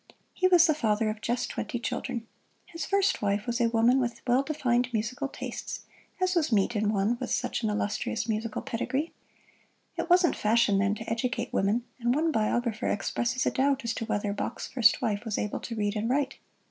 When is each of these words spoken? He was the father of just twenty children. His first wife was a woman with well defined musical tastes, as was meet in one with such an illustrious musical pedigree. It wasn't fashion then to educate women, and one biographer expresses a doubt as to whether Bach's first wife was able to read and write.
He 0.33 0.47
was 0.47 0.65
the 0.65 0.73
father 0.73 1.11
of 1.11 1.21
just 1.21 1.51
twenty 1.51 1.77
children. 1.77 2.25
His 2.65 2.87
first 2.87 3.21
wife 3.21 3.45
was 3.45 3.61
a 3.61 3.69
woman 3.69 3.99
with 3.99 4.21
well 4.25 4.41
defined 4.41 4.91
musical 4.93 5.27
tastes, 5.27 5.81
as 6.19 6.33
was 6.33 6.51
meet 6.51 6.75
in 6.75 6.91
one 6.91 7.19
with 7.21 7.29
such 7.29 7.61
an 7.61 7.69
illustrious 7.69 8.27
musical 8.27 8.63
pedigree. 8.63 9.13
It 9.97 10.09
wasn't 10.09 10.35
fashion 10.35 10.79
then 10.79 10.95
to 10.95 11.07
educate 11.07 11.53
women, 11.53 11.83
and 11.99 12.15
one 12.15 12.31
biographer 12.31 12.87
expresses 12.87 13.45
a 13.45 13.51
doubt 13.51 13.83
as 13.83 13.93
to 13.93 14.05
whether 14.05 14.33
Bach's 14.33 14.65
first 14.65 15.03
wife 15.03 15.23
was 15.23 15.37
able 15.37 15.59
to 15.59 15.75
read 15.75 15.95
and 15.95 16.09
write. 16.09 16.39